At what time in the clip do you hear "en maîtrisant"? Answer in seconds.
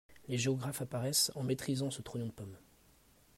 1.35-1.91